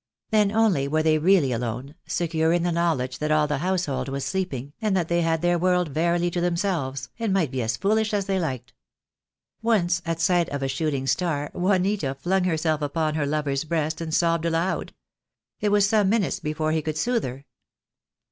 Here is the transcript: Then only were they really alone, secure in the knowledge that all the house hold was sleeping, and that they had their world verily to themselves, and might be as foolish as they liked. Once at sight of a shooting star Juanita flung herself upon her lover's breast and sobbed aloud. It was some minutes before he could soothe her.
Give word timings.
Then 0.31 0.51
only 0.51 0.87
were 0.87 1.03
they 1.03 1.19
really 1.19 1.51
alone, 1.51 1.93
secure 2.07 2.51
in 2.51 2.63
the 2.63 2.71
knowledge 2.71 3.19
that 3.19 3.29
all 3.31 3.45
the 3.45 3.59
house 3.59 3.85
hold 3.85 4.09
was 4.09 4.25
sleeping, 4.25 4.73
and 4.81 4.97
that 4.97 5.09
they 5.09 5.21
had 5.21 5.43
their 5.43 5.59
world 5.59 5.89
verily 5.89 6.31
to 6.31 6.41
themselves, 6.41 7.09
and 7.19 7.31
might 7.31 7.51
be 7.51 7.61
as 7.61 7.77
foolish 7.77 8.11
as 8.11 8.25
they 8.25 8.39
liked. 8.39 8.73
Once 9.61 10.01
at 10.03 10.19
sight 10.19 10.49
of 10.49 10.63
a 10.63 10.67
shooting 10.67 11.05
star 11.05 11.51
Juanita 11.53 12.15
flung 12.15 12.45
herself 12.45 12.81
upon 12.81 13.13
her 13.13 13.27
lover's 13.27 13.63
breast 13.63 14.01
and 14.01 14.11
sobbed 14.11 14.45
aloud. 14.45 14.95
It 15.59 15.69
was 15.69 15.87
some 15.87 16.09
minutes 16.09 16.39
before 16.39 16.71
he 16.71 16.81
could 16.81 16.97
soothe 16.97 17.23
her. 17.25 17.45